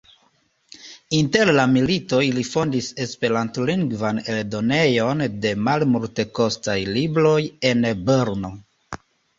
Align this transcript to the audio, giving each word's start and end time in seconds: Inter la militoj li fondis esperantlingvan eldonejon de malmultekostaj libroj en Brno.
Inter 1.17 1.51
la 1.59 1.65
militoj 1.73 2.21
li 2.39 2.45
fondis 2.53 2.87
esperantlingvan 3.07 4.25
eldonejon 4.37 5.25
de 5.47 5.55
malmultekostaj 5.69 6.81
libroj 6.99 7.41
en 7.73 7.91
Brno. 8.11 8.57